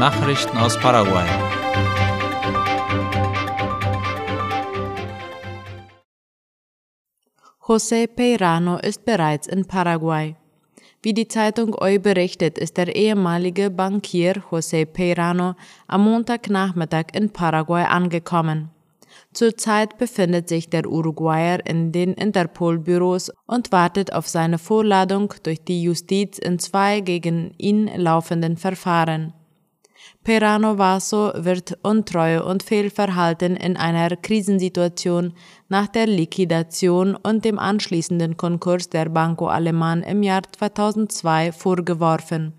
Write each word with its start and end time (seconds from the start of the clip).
Nachrichten 0.00 0.56
aus 0.56 0.78
Paraguay. 0.78 1.26
José 7.68 8.06
Peirano 8.06 8.78
ist 8.78 9.04
bereits 9.04 9.46
in 9.46 9.66
Paraguay. 9.66 10.36
Wie 11.02 11.12
die 11.12 11.28
Zeitung 11.28 11.76
Eu 11.78 11.98
berichtet, 11.98 12.56
ist 12.56 12.78
der 12.78 12.96
ehemalige 12.96 13.68
Bankier 13.68 14.42
José 14.50 14.86
Peirano 14.86 15.54
am 15.86 16.04
Montagnachmittag 16.04 17.08
in 17.12 17.28
Paraguay 17.28 17.84
angekommen. 17.84 18.70
Zurzeit 19.34 19.98
befindet 19.98 20.48
sich 20.48 20.70
der 20.70 20.86
Uruguayer 20.86 21.58
in 21.66 21.92
den 21.92 22.14
Interpol-Büros 22.14 23.30
und 23.46 23.70
wartet 23.70 24.14
auf 24.14 24.26
seine 24.26 24.56
Vorladung 24.56 25.34
durch 25.42 25.62
die 25.62 25.82
Justiz 25.82 26.38
in 26.38 26.58
zwei 26.58 27.00
gegen 27.00 27.52
ihn 27.58 27.90
laufenden 27.94 28.56
Verfahren. 28.56 29.34
Perano 30.22 30.76
Vaso 30.76 31.32
wird 31.34 31.78
Untreue 31.82 32.44
und 32.44 32.62
Fehlverhalten 32.62 33.56
in 33.56 33.78
einer 33.78 34.16
Krisensituation 34.16 35.32
nach 35.70 35.88
der 35.88 36.06
Liquidation 36.06 37.16
und 37.16 37.46
dem 37.46 37.58
anschließenden 37.58 38.36
Konkurs 38.36 38.90
der 38.90 39.08
Banco 39.08 39.48
Alemán 39.48 40.02
im 40.02 40.22
Jahr 40.22 40.42
2002 40.52 41.52
vorgeworfen. 41.52 42.52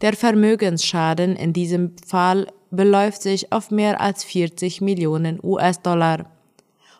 Der 0.00 0.12
Vermögensschaden 0.12 1.34
in 1.34 1.52
diesem 1.52 1.96
Fall 2.06 2.46
beläuft 2.70 3.22
sich 3.22 3.52
auf 3.52 3.72
mehr 3.72 4.00
als 4.00 4.22
40 4.22 4.80
Millionen 4.80 5.40
US-Dollar. 5.42 6.26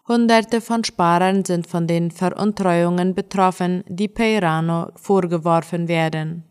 Hunderte 0.09 0.61
von 0.61 0.83
Sparern 0.83 1.45
sind 1.45 1.69
von 1.69 1.87
den 1.87 2.11
Veruntreuungen 2.11 3.15
betroffen, 3.15 3.85
die 3.87 4.09
Peirano 4.09 4.89
vorgeworfen 4.97 5.87
werden. 5.87 6.48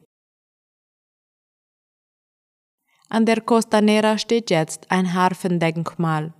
An 3.09 3.25
der 3.25 3.39
Costanera 3.39 4.17
steht 4.17 4.49
jetzt 4.49 4.91
ein 4.91 5.13
Harfendenkmal. 5.13 6.33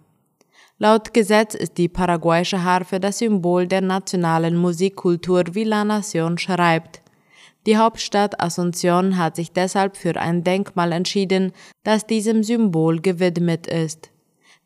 Laut 0.79 1.13
Gesetz 1.13 1.55
ist 1.55 1.77
die 1.77 1.87
paraguayische 1.87 2.61
Harfe 2.61 2.99
das 2.99 3.19
Symbol 3.19 3.67
der 3.67 3.79
nationalen 3.81 4.57
Musikkultur, 4.57 5.43
wie 5.53 5.63
La 5.63 5.83
Nación 5.83 6.37
schreibt. 6.37 7.01
Die 7.65 7.77
Hauptstadt 7.77 8.41
Asunción 8.41 9.15
hat 9.15 9.37
sich 9.37 9.53
deshalb 9.53 9.95
für 9.95 10.17
ein 10.17 10.43
Denkmal 10.43 10.91
entschieden, 10.91 11.53
das 11.83 12.05
diesem 12.05 12.43
Symbol 12.43 12.99
gewidmet 12.99 13.67
ist. 13.67 14.11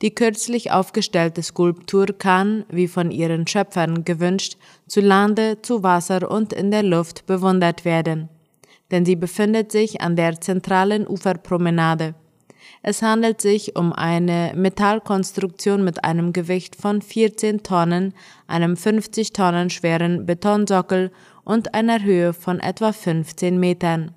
Die 0.01 0.13
kürzlich 0.13 0.71
aufgestellte 0.71 1.43
Skulptur 1.43 2.07
kann, 2.17 2.65
wie 2.69 2.87
von 2.87 3.11
ihren 3.11 3.45
Schöpfern 3.45 4.05
gewünscht, 4.05 4.57
zu 4.87 5.01
Lande, 5.01 5.61
zu 5.61 5.83
Wasser 5.83 6.31
und 6.31 6.51
in 6.51 6.71
der 6.71 6.83
Luft 6.83 7.27
bewundert 7.27 7.85
werden 7.85 8.29
denn 8.91 9.05
sie 9.05 9.15
befindet 9.15 9.71
sich 9.71 10.01
an 10.01 10.15
der 10.15 10.39
zentralen 10.41 11.07
Uferpromenade. 11.07 12.13
Es 12.83 13.01
handelt 13.01 13.41
sich 13.41 13.75
um 13.75 13.93
eine 13.93 14.53
Metallkonstruktion 14.55 15.83
mit 15.83 16.03
einem 16.03 16.33
Gewicht 16.33 16.75
von 16.75 17.01
14 17.01 17.63
Tonnen, 17.63 18.13
einem 18.47 18.75
50 18.75 19.33
Tonnen 19.33 19.69
schweren 19.69 20.25
Betonsockel 20.25 21.11
und 21.43 21.73
einer 21.73 22.01
Höhe 22.03 22.33
von 22.33 22.59
etwa 22.59 22.91
15 22.91 23.59
Metern. 23.59 24.13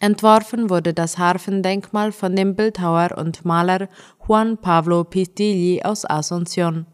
Entworfen 0.00 0.70
wurde 0.70 0.94
das 0.94 1.18
Harfendenkmal 1.18 2.12
von 2.12 2.34
dem 2.34 2.56
Bildhauer 2.56 3.18
und 3.18 3.44
Maler 3.44 3.88
Juan 4.26 4.56
Pablo 4.56 5.04
Pistilli 5.04 5.82
aus 5.82 6.08
Asunción. 6.08 6.86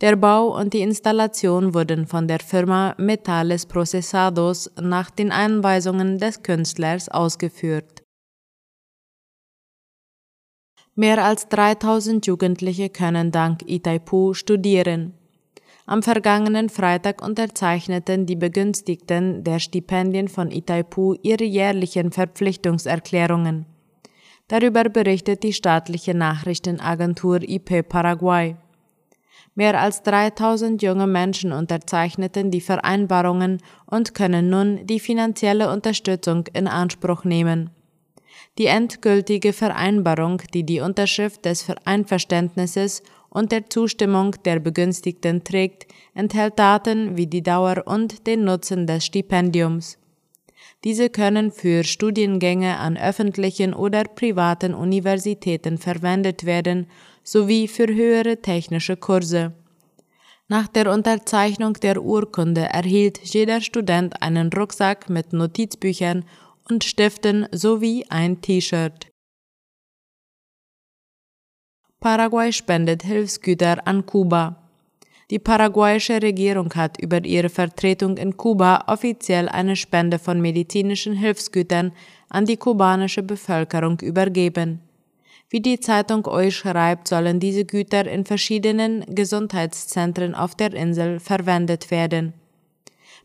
Der 0.00 0.14
Bau 0.14 0.56
und 0.56 0.74
die 0.74 0.80
Installation 0.82 1.74
wurden 1.74 2.06
von 2.06 2.28
der 2.28 2.38
Firma 2.38 2.94
Metales 2.98 3.66
Procesados 3.66 4.70
nach 4.80 5.10
den 5.10 5.32
Anweisungen 5.32 6.18
des 6.18 6.44
Künstlers 6.44 7.08
ausgeführt. 7.08 8.04
Mehr 10.94 11.24
als 11.24 11.48
3000 11.48 12.26
Jugendliche 12.26 12.90
können 12.90 13.32
dank 13.32 13.62
Itaipu 13.66 14.34
studieren. 14.34 15.14
Am 15.84 16.02
vergangenen 16.02 16.68
Freitag 16.68 17.20
unterzeichneten 17.20 18.26
die 18.26 18.36
Begünstigten 18.36 19.42
der 19.42 19.58
Stipendien 19.58 20.28
von 20.28 20.50
Itaipu 20.50 21.14
ihre 21.22 21.44
jährlichen 21.44 22.12
Verpflichtungserklärungen. 22.12 23.66
Darüber 24.46 24.84
berichtet 24.84 25.42
die 25.42 25.52
staatliche 25.52 26.14
Nachrichtenagentur 26.14 27.42
IP 27.42 27.88
Paraguay. 27.88 28.56
Mehr 29.58 29.80
als 29.80 30.04
3000 30.04 30.80
junge 30.84 31.08
Menschen 31.08 31.50
unterzeichneten 31.50 32.52
die 32.52 32.60
Vereinbarungen 32.60 33.58
und 33.86 34.14
können 34.14 34.48
nun 34.48 34.86
die 34.86 35.00
finanzielle 35.00 35.72
Unterstützung 35.72 36.44
in 36.52 36.68
Anspruch 36.68 37.24
nehmen. 37.24 37.70
Die 38.56 38.66
endgültige 38.66 39.52
Vereinbarung, 39.52 40.40
die 40.54 40.62
die 40.62 40.78
Unterschrift 40.78 41.44
des 41.44 41.66
Einverständnisses 41.84 43.02
und 43.30 43.50
der 43.50 43.68
Zustimmung 43.68 44.36
der 44.44 44.60
Begünstigten 44.60 45.42
trägt, 45.42 45.92
enthält 46.14 46.56
Daten 46.56 47.16
wie 47.16 47.26
die 47.26 47.42
Dauer 47.42 47.82
und 47.84 48.28
den 48.28 48.44
Nutzen 48.44 48.86
des 48.86 49.06
Stipendiums. 49.06 49.98
Diese 50.84 51.10
können 51.10 51.50
für 51.50 51.82
Studiengänge 51.82 52.78
an 52.78 52.96
öffentlichen 52.96 53.74
oder 53.74 54.04
privaten 54.04 54.72
Universitäten 54.72 55.78
verwendet 55.78 56.46
werden 56.46 56.86
sowie 57.30 57.68
für 57.68 57.86
höhere 57.86 58.40
technische 58.40 58.96
Kurse. 58.96 59.52
Nach 60.48 60.66
der 60.66 60.90
Unterzeichnung 60.90 61.74
der 61.74 62.02
Urkunde 62.02 62.62
erhielt 62.62 63.18
jeder 63.22 63.60
Student 63.60 64.22
einen 64.22 64.50
Rucksack 64.50 65.10
mit 65.10 65.34
Notizbüchern 65.34 66.24
und 66.70 66.84
Stiften 66.84 67.46
sowie 67.52 68.06
ein 68.08 68.40
T-Shirt. 68.40 69.08
Paraguay 72.00 72.52
spendet 72.52 73.02
Hilfsgüter 73.02 73.86
an 73.86 74.06
Kuba. 74.06 74.56
Die 75.30 75.38
paraguayische 75.38 76.22
Regierung 76.22 76.72
hat 76.74 76.98
über 76.98 77.22
ihre 77.22 77.50
Vertretung 77.50 78.16
in 78.16 78.38
Kuba 78.38 78.84
offiziell 78.86 79.50
eine 79.50 79.76
Spende 79.76 80.18
von 80.18 80.40
medizinischen 80.40 81.12
Hilfsgütern 81.12 81.92
an 82.30 82.46
die 82.46 82.56
kubanische 82.56 83.22
Bevölkerung 83.22 84.00
übergeben. 84.00 84.87
Wie 85.50 85.60
die 85.60 85.80
Zeitung 85.80 86.26
euch 86.26 86.56
schreibt, 86.56 87.08
sollen 87.08 87.40
diese 87.40 87.64
Güter 87.64 88.06
in 88.06 88.26
verschiedenen 88.26 89.04
Gesundheitszentren 89.14 90.34
auf 90.34 90.54
der 90.54 90.74
Insel 90.74 91.20
verwendet 91.20 91.90
werden. 91.90 92.34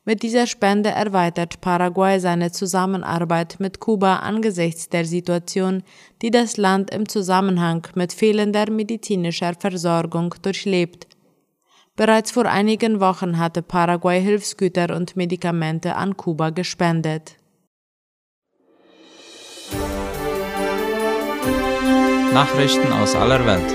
Mit 0.06 0.22
dieser 0.22 0.48
Spende 0.48 0.90
erweitert 0.90 1.62
Paraguay 1.62 2.20
seine 2.20 2.52
Zusammenarbeit 2.52 3.58
mit 3.60 3.80
Kuba 3.80 4.18
angesichts 4.18 4.90
der 4.90 5.06
Situation, 5.06 5.84
die 6.22 6.32
das 6.32 6.58
Land 6.58 6.92
im 6.92 7.08
Zusammenhang 7.08 7.88
mit 7.96 8.12
fehlender 8.12 8.70
medizinischer 8.70 9.54
Versorgung 9.58 10.36
durchlebt. 10.42 11.08
Bereits 11.96 12.32
vor 12.32 12.46
einigen 12.46 13.00
Wochen 13.00 13.38
hatte 13.38 13.62
Paraguay 13.62 14.22
Hilfsgüter 14.22 14.96
und 14.96 15.16
Medikamente 15.16 15.96
an 15.96 16.18
Kuba 16.18 16.50
gespendet. 16.50 17.38
Nachrichten 22.34 22.92
aus 22.92 23.14
aller 23.16 23.46
Welt. 23.46 23.72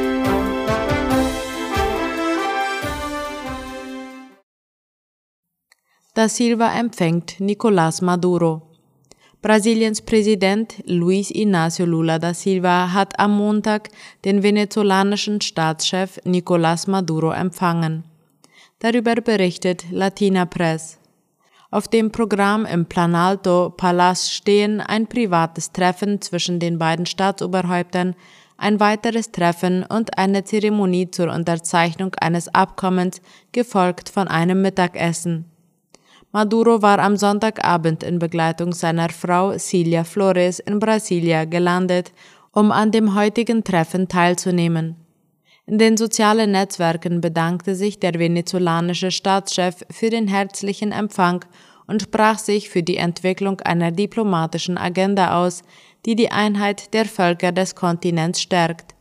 Da 6.15 6.29
Silva 6.29 6.77
empfängt 6.77 7.39
Nicolás 7.39 8.03
Maduro. 8.03 8.63
Brasiliens 9.43 10.03
Präsident 10.03 10.83
Luis 10.87 11.31
Inácio 11.31 11.87
Lula 11.87 12.19
da 12.19 12.35
Silva 12.35 12.93
hat 12.93 13.21
am 13.21 13.37
Montag 13.37 13.91
den 14.25 14.43
venezolanischen 14.43 15.41
Staatschef 15.41 16.19
Nicolás 16.25 16.91
Maduro 16.91 17.31
empfangen. 17.31 18.03
Darüber 18.81 19.15
berichtet 19.15 19.85
Latina 19.93 20.47
Press. 20.47 20.99
Auf 21.71 21.87
dem 21.87 22.11
Programm 22.11 22.65
im 22.65 22.87
Planalto 22.87 23.71
Palast 23.77 24.33
stehen 24.33 24.81
ein 24.81 25.07
privates 25.07 25.71
Treffen 25.71 26.21
zwischen 26.23 26.59
den 26.59 26.79
beiden 26.79 27.05
Staatsoberhäuptern 27.05 28.17
ein 28.59 28.81
weiteres 28.81 29.33
Treffen 29.33 29.85
und 29.85 30.19
eine 30.19 30.45
Zeremonie 30.45 31.11
zur 31.11 31.33
Unterzeichnung 31.33 32.15
eines 32.21 32.53
Abkommens, 32.55 33.23
gefolgt 33.53 34.11
von 34.11 34.29
einem 34.29 34.61
Mittagessen. 34.61 35.47
Maduro 36.33 36.83
war 36.83 36.99
am 36.99 37.17
Sonntagabend 37.17 38.03
in 38.03 38.19
Begleitung 38.19 38.75
seiner 38.75 39.09
Frau 39.09 39.57
Cilia 39.57 40.05
Flores 40.05 40.59
in 40.59 40.79
Brasilia 40.79 41.47
gelandet, 41.47 42.13
um 42.53 42.71
an 42.71 42.91
dem 42.91 43.15
heutigen 43.15 43.65
Treffen 43.65 44.09
teilzunehmen. 44.09 44.97
In 45.65 45.79
den 45.79 45.97
sozialen 45.97 46.53
Netzwerken 46.53 47.21
bedankte 47.21 47.75
sich 47.75 48.01
der 48.01 48.15
venezolanische 48.15 49.11
Staatschef 49.11 49.85
für 49.91 50.11
den 50.11 50.27
herzlichen 50.27 50.93
Empfang 50.93 51.45
und 51.89 52.03
sprach 52.03 52.39
sich 52.39 52.69
für 52.71 52.85
die 52.85 52.99
Entwicklung 52.99 53.61
einer 53.63 53.91
diplomatischen 53.91 54.79
Agenda 54.79 55.43
aus, 55.45 55.63
die 56.07 56.15
die 56.15 56.31
Einheit 56.31 56.95
der 56.95 57.07
Völker 57.07 57.51
des 57.51 57.75
Kontinents 57.75 58.41
stärkt. 58.41 58.95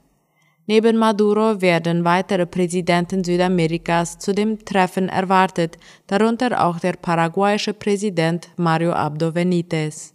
Neben 0.65 0.97
Maduro 0.97 1.61
werden 1.61 2.03
weitere 2.03 2.45
Präsidenten 2.45 3.23
Südamerikas 3.23 4.17
zu 4.17 4.33
dem 4.33 4.65
Treffen 4.65 5.07
erwartet, 5.07 5.77
darunter 6.07 6.65
auch 6.65 6.79
der 6.79 6.93
paraguayische 6.93 7.73
Präsident 7.73 8.49
Mario 8.57 8.91
Abdo 8.91 9.31
Benitez. 9.31 10.13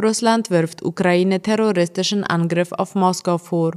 Russland 0.00 0.50
wirft 0.50 0.82
Ukraine 0.82 1.40
terroristischen 1.40 2.24
Angriff 2.24 2.72
auf 2.72 2.94
Moskau 2.94 3.38
vor. 3.38 3.72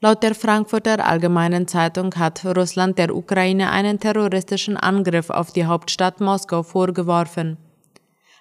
Laut 0.00 0.22
der 0.22 0.36
Frankfurter 0.36 1.04
Allgemeinen 1.04 1.66
Zeitung 1.66 2.14
hat 2.14 2.44
Russland 2.44 2.98
der 2.98 3.12
Ukraine 3.16 3.72
einen 3.72 3.98
terroristischen 3.98 4.76
Angriff 4.76 5.28
auf 5.28 5.50
die 5.50 5.66
Hauptstadt 5.66 6.20
Moskau 6.20 6.62
vorgeworfen. 6.62 7.56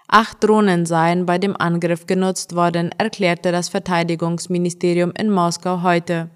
Acht 0.07 0.43
Drohnen 0.43 0.85
seien 0.85 1.25
bei 1.25 1.39
dem 1.39 1.57
Angriff 1.57 2.05
genutzt 2.05 2.55
worden, 2.55 2.91
erklärte 2.99 3.51
das 3.51 3.69
Verteidigungsministerium 3.69 5.11
in 5.17 5.31
Moskau 5.31 5.81
heute. 5.81 6.29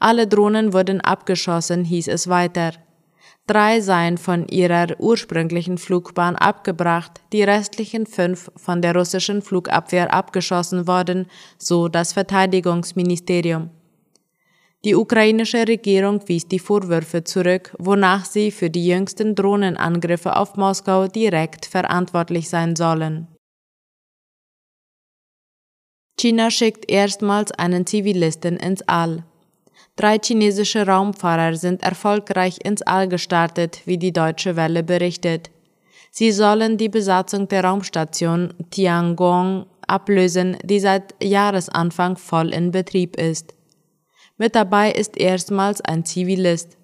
Alle 0.00 0.26
Drohnen 0.26 0.72
wurden 0.72 1.00
abgeschossen, 1.00 1.84
hieß 1.84 2.08
es 2.08 2.26
weiter. 2.26 2.72
Drei 3.46 3.80
seien 3.80 4.18
von 4.18 4.48
ihrer 4.48 4.98
ursprünglichen 4.98 5.78
Flugbahn 5.78 6.34
abgebracht, 6.34 7.20
die 7.32 7.44
restlichen 7.44 8.04
fünf 8.04 8.50
von 8.56 8.82
der 8.82 8.96
russischen 8.96 9.42
Flugabwehr 9.42 10.12
abgeschossen 10.12 10.88
worden, 10.88 11.26
so 11.56 11.86
das 11.86 12.12
Verteidigungsministerium. 12.12 13.70
Die 14.84 14.94
ukrainische 14.94 15.66
Regierung 15.66 16.20
wies 16.28 16.46
die 16.46 16.60
Vorwürfe 16.60 17.24
zurück, 17.24 17.74
wonach 17.78 18.24
sie 18.24 18.52
für 18.52 18.70
die 18.70 18.86
jüngsten 18.86 19.34
Drohnenangriffe 19.34 20.36
auf 20.36 20.56
Moskau 20.56 21.08
direkt 21.08 21.66
verantwortlich 21.66 22.48
sein 22.48 22.76
sollen. 22.76 23.26
China 26.20 26.50
schickt 26.50 26.90
erstmals 26.90 27.50
einen 27.52 27.86
Zivilisten 27.86 28.56
ins 28.56 28.82
All. 28.82 29.24
Drei 29.96 30.18
chinesische 30.18 30.86
Raumfahrer 30.86 31.56
sind 31.56 31.82
erfolgreich 31.82 32.58
ins 32.62 32.82
All 32.82 33.08
gestartet, 33.08 33.82
wie 33.84 33.98
die 33.98 34.12
Deutsche 34.12 34.54
Welle 34.54 34.84
berichtet. 34.84 35.50
Sie 36.12 36.30
sollen 36.30 36.76
die 36.76 36.88
Besatzung 36.88 37.48
der 37.48 37.64
Raumstation 37.64 38.54
Tiangong 38.70 39.66
ablösen, 39.86 40.56
die 40.62 40.78
seit 40.78 41.14
Jahresanfang 41.22 42.16
voll 42.16 42.52
in 42.52 42.70
Betrieb 42.70 43.16
ist. 43.16 43.57
Mit 44.38 44.54
dabei 44.54 44.92
ist 44.92 45.16
erstmals 45.16 45.80
ein 45.80 46.04
Zivilist. 46.04 46.76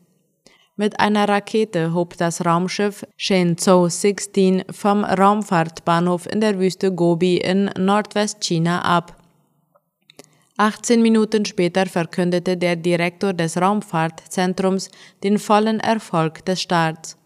Mit 0.77 0.99
einer 0.99 1.29
Rakete 1.29 1.95
hob 1.95 2.17
das 2.17 2.45
Raumschiff 2.45 3.07
Shenzhou 3.17 3.89
16 3.89 4.65
vom 4.73 5.05
Raumfahrtbahnhof 5.05 6.27
in 6.27 6.41
der 6.41 6.59
Wüste 6.59 6.93
Gobi 6.93 7.37
in 7.37 7.71
Nordwestchina 7.79 8.83
ab. 8.83 9.17
18 10.57 11.01
Minuten 11.01 11.45
später 11.45 11.87
verkündete 11.87 12.57
der 12.57 12.75
Direktor 12.75 13.33
des 13.33 13.57
Raumfahrtzentrums 13.57 14.91
den 15.23 15.39
vollen 15.39 15.79
Erfolg 15.79 16.45
des 16.45 16.61
Starts. 16.61 17.17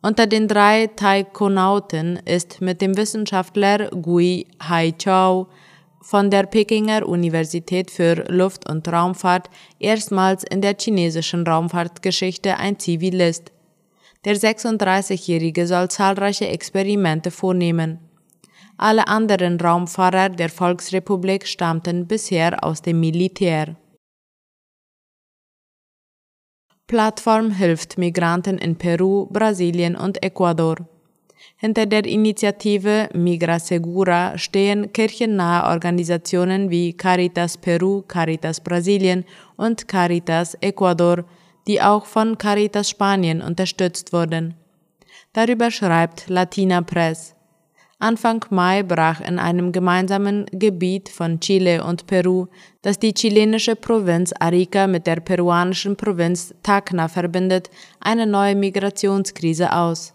Unter 0.00 0.28
den 0.28 0.46
drei 0.46 0.86
Taikonauten 0.86 2.20
ist 2.24 2.60
mit 2.60 2.80
dem 2.80 2.96
Wissenschaftler 2.96 3.88
Gui 3.90 4.46
Haichao 4.62 5.48
von 6.04 6.30
der 6.30 6.44
Pekinger 6.44 7.08
Universität 7.08 7.90
für 7.90 8.26
Luft- 8.28 8.68
und 8.68 8.86
Raumfahrt 8.86 9.48
erstmals 9.78 10.44
in 10.44 10.60
der 10.60 10.76
chinesischen 10.78 11.46
Raumfahrtgeschichte 11.46 12.58
ein 12.58 12.78
Zivilist. 12.78 13.52
Der 14.26 14.36
36-Jährige 14.36 15.66
soll 15.66 15.88
zahlreiche 15.88 16.46
Experimente 16.48 17.30
vornehmen. 17.30 18.00
Alle 18.76 19.08
anderen 19.08 19.58
Raumfahrer 19.58 20.28
der 20.28 20.50
Volksrepublik 20.50 21.46
stammten 21.46 22.06
bisher 22.06 22.62
aus 22.62 22.82
dem 22.82 23.00
Militär. 23.00 23.76
Plattform 26.86 27.50
hilft 27.50 27.96
Migranten 27.96 28.58
in 28.58 28.76
Peru, 28.76 29.26
Brasilien 29.30 29.96
und 29.96 30.22
Ecuador. 30.22 30.76
Hinter 31.64 31.86
der 31.86 32.04
Initiative 32.04 33.08
Migra 33.14 33.58
Segura 33.58 34.36
stehen 34.36 34.92
kirchennahe 34.92 35.72
Organisationen 35.72 36.68
wie 36.68 36.92
Caritas 36.92 37.56
Peru, 37.56 38.02
Caritas 38.06 38.60
Brasilien 38.60 39.24
und 39.56 39.88
Caritas 39.88 40.58
Ecuador, 40.60 41.24
die 41.66 41.80
auch 41.80 42.04
von 42.04 42.36
Caritas 42.36 42.90
Spanien 42.90 43.40
unterstützt 43.40 44.12
wurden. 44.12 44.52
Darüber 45.32 45.70
schreibt 45.70 46.28
Latina 46.28 46.82
Press. 46.82 47.34
Anfang 47.98 48.44
Mai 48.50 48.82
brach 48.82 49.22
in 49.22 49.38
einem 49.38 49.72
gemeinsamen 49.72 50.44
Gebiet 50.52 51.08
von 51.08 51.40
Chile 51.40 51.82
und 51.82 52.06
Peru, 52.06 52.48
das 52.82 52.98
die 52.98 53.14
chilenische 53.14 53.74
Provinz 53.74 54.34
Arica 54.38 54.86
mit 54.86 55.06
der 55.06 55.20
peruanischen 55.20 55.96
Provinz 55.96 56.52
Tacna 56.62 57.08
verbindet, 57.08 57.70
eine 58.00 58.26
neue 58.26 58.54
Migrationskrise 58.54 59.74
aus. 59.74 60.12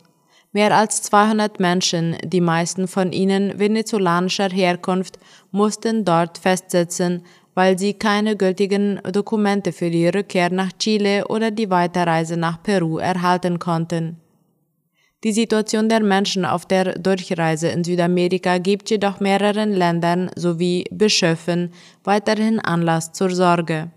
Mehr 0.51 0.75
als 0.75 1.03
200 1.03 1.59
Menschen, 1.59 2.17
die 2.23 2.41
meisten 2.41 2.87
von 2.87 3.11
ihnen 3.11 3.59
venezolanischer 3.59 4.49
Herkunft, 4.49 5.19
mussten 5.51 6.05
dort 6.05 6.39
festsitzen, 6.39 7.23
weil 7.53 7.77
sie 7.77 7.93
keine 7.93 8.35
gültigen 8.35 8.99
Dokumente 9.11 9.71
für 9.71 9.91
die 9.91 10.07
Rückkehr 10.07 10.49
nach 10.49 10.71
Chile 10.79 11.27
oder 11.27 11.51
die 11.51 11.69
Weiterreise 11.69 12.35
nach 12.35 12.63
Peru 12.63 12.97
erhalten 12.97 13.59
konnten. 13.59 14.17
Die 15.23 15.33
Situation 15.33 15.89
der 15.89 15.99
Menschen 15.99 16.45
auf 16.45 16.65
der 16.65 16.97
Durchreise 16.97 17.67
in 17.67 17.83
Südamerika 17.83 18.57
gibt 18.57 18.89
jedoch 18.89 19.19
mehreren 19.19 19.73
Ländern 19.73 20.31
sowie 20.35 20.85
Bischöfen 20.91 21.73
weiterhin 22.05 22.59
Anlass 22.59 23.11
zur 23.11 23.29
Sorge. 23.29 23.91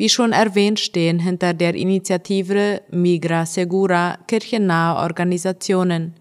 Wie 0.00 0.08
schon 0.08 0.32
erwähnt 0.32 0.80
stehen 0.80 1.18
hinter 1.18 1.52
der 1.52 1.74
Initiative 1.74 2.80
Migra 2.90 3.44
Segura 3.44 4.16
kirchennahe 4.26 4.96
Organisationen. 4.96 6.14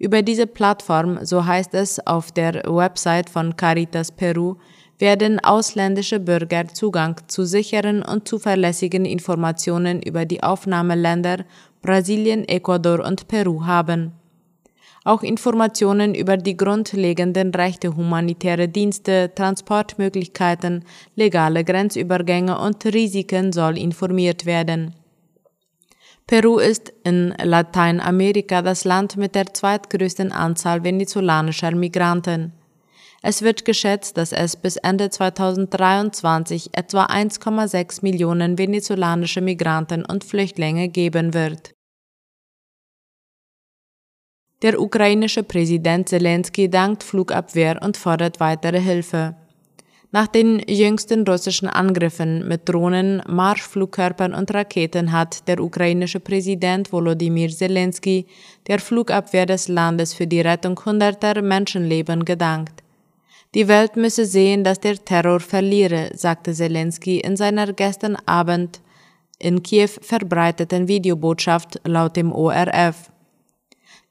Über 0.00 0.20
diese 0.22 0.48
Plattform, 0.48 1.20
so 1.22 1.46
heißt 1.46 1.74
es 1.74 2.04
auf 2.04 2.32
der 2.32 2.54
Website 2.66 3.30
von 3.30 3.54
Caritas 3.54 4.10
Peru, 4.10 4.56
werden 4.98 5.38
ausländische 5.38 6.18
Bürger 6.18 6.66
Zugang 6.66 7.20
zu 7.28 7.44
sicheren 7.44 8.02
und 8.02 8.26
zuverlässigen 8.26 9.04
Informationen 9.04 10.02
über 10.02 10.24
die 10.24 10.42
Aufnahmeländer 10.42 11.44
Brasilien, 11.82 12.42
Ecuador 12.48 12.98
und 12.98 13.28
Peru 13.28 13.64
haben 13.64 14.10
auch 15.04 15.22
Informationen 15.22 16.14
über 16.14 16.38
die 16.38 16.56
grundlegenden 16.56 17.54
Rechte, 17.54 17.94
humanitäre 17.94 18.68
Dienste, 18.68 19.30
Transportmöglichkeiten, 19.34 20.84
legale 21.14 21.62
Grenzübergänge 21.62 22.58
und 22.58 22.84
Risiken 22.86 23.52
soll 23.52 23.76
informiert 23.78 24.46
werden. 24.46 24.94
Peru 26.26 26.58
ist 26.58 26.90
in 27.04 27.34
Lateinamerika 27.42 28.62
das 28.62 28.84
Land 28.84 29.18
mit 29.18 29.34
der 29.34 29.52
zweitgrößten 29.52 30.32
Anzahl 30.32 30.82
venezolanischer 30.82 31.72
Migranten. 31.72 32.54
Es 33.20 33.42
wird 33.42 33.66
geschätzt, 33.66 34.16
dass 34.16 34.32
es 34.32 34.56
bis 34.56 34.76
Ende 34.76 35.10
2023 35.10 36.70
etwa 36.72 37.04
1,6 37.06 38.00
Millionen 38.02 38.58
venezolanische 38.58 39.42
Migranten 39.42 40.04
und 40.04 40.24
Flüchtlinge 40.24 40.88
geben 40.88 41.34
wird. 41.34 41.73
Der 44.62 44.80
ukrainische 44.80 45.42
Präsident 45.42 46.08
Zelensky 46.08 46.70
dankt 46.70 47.02
Flugabwehr 47.02 47.80
und 47.82 47.96
fordert 47.96 48.40
weitere 48.40 48.80
Hilfe. 48.80 49.34
Nach 50.14 50.28
den 50.28 50.60
jüngsten 50.68 51.26
russischen 51.26 51.66
Angriffen 51.66 52.46
mit 52.46 52.68
Drohnen, 52.68 53.20
Marschflugkörpern 53.26 54.32
und 54.32 54.54
Raketen 54.54 55.10
hat 55.10 55.48
der 55.48 55.60
ukrainische 55.60 56.20
Präsident 56.20 56.92
Volodymyr 56.92 57.48
Zelensky 57.48 58.26
der 58.68 58.78
Flugabwehr 58.78 59.44
des 59.44 59.66
Landes 59.66 60.14
für 60.14 60.28
die 60.28 60.40
Rettung 60.40 60.78
hunderter 60.84 61.42
Menschenleben 61.42 62.24
gedankt. 62.24 62.84
Die 63.54 63.66
Welt 63.66 63.96
müsse 63.96 64.24
sehen, 64.24 64.62
dass 64.62 64.78
der 64.78 65.04
Terror 65.04 65.40
verliere, 65.40 66.10
sagte 66.14 66.52
Zelensky 66.52 67.18
in 67.18 67.36
seiner 67.36 67.72
gestern 67.72 68.16
Abend 68.24 68.80
in 69.40 69.64
Kiew 69.64 69.90
verbreiteten 70.00 70.86
Videobotschaft 70.86 71.80
laut 71.84 72.14
dem 72.14 72.30
ORF. 72.30 73.10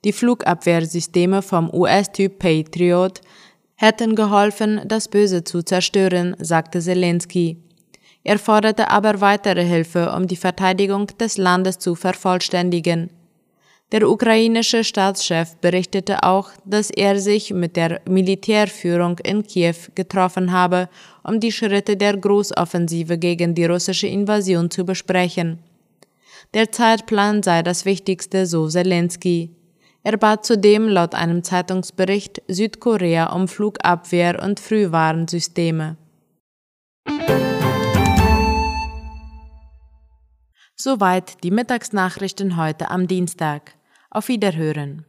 Die 0.04 0.14
Flugabwehrsysteme 0.14 1.42
vom 1.42 1.74
US-Typ 1.74 2.40
Patriot 2.40 3.22
hätten 3.76 4.16
geholfen, 4.16 4.82
das 4.86 5.08
Böse 5.08 5.44
zu 5.44 5.64
zerstören, 5.64 6.36
sagte 6.40 6.82
Zelensky. 6.82 7.58
Er 8.24 8.40
forderte 8.40 8.90
aber 8.90 9.22
weitere 9.22 9.64
Hilfe, 9.64 10.12
um 10.12 10.28
die 10.28 10.36
Verteidigung 10.36 11.08
des 11.20 11.38
Landes 11.38 11.80
zu 11.80 11.96
vervollständigen. 11.96 13.10
Der 13.92 14.10
ukrainische 14.10 14.84
Staatschef 14.84 15.56
berichtete 15.58 16.24
auch, 16.24 16.50
dass 16.66 16.90
er 16.90 17.20
sich 17.20 17.52
mit 17.52 17.76
der 17.76 18.02
Militärführung 18.10 19.20
in 19.20 19.44
Kiew 19.44 19.76
getroffen 19.94 20.52
habe, 20.52 20.90
um 21.24 21.40
die 21.40 21.52
Schritte 21.52 21.96
der 21.96 22.18
Großoffensive 22.18 23.18
gegen 23.18 23.54
die 23.54 23.66
russische 23.66 24.08
Invasion 24.08 24.72
zu 24.72 24.84
besprechen. 24.84 25.60
Der 26.54 26.72
Zeitplan 26.72 27.44
sei 27.44 27.62
das 27.62 27.86
Wichtigste, 27.86 28.46
so 28.48 28.68
Zelensky. 28.68 29.52
Er 30.06 30.18
bat 30.18 30.46
zudem 30.46 30.90
laut 30.90 31.16
einem 31.16 31.44
Zeitungsbericht 31.44 32.42
Südkorea 32.50 33.32
um 33.32 33.48
Flugabwehr 33.48 34.44
und 34.44 34.60
Frühwarnsysteme. 34.60 35.96
Soweit 40.76 41.42
die 41.46 41.52
Mittagsnachrichten 41.52 42.58
heute 42.58 42.90
am 42.92 43.08
Dienstag. 43.08 43.76
Auf 44.10 44.28
Wiederhören. 44.28 45.06